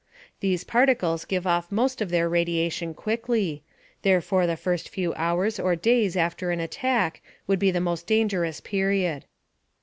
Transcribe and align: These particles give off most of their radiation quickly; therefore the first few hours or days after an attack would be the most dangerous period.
These 0.39 0.63
particles 0.63 1.25
give 1.25 1.45
off 1.45 1.71
most 1.71 2.01
of 2.01 2.09
their 2.09 2.27
radiation 2.27 2.95
quickly; 2.95 3.61
therefore 4.01 4.47
the 4.47 4.57
first 4.57 4.89
few 4.89 5.13
hours 5.13 5.59
or 5.59 5.75
days 5.75 6.17
after 6.17 6.49
an 6.49 6.59
attack 6.59 7.21
would 7.45 7.59
be 7.59 7.69
the 7.69 7.79
most 7.81 8.07
dangerous 8.07 8.59
period. 8.61 9.25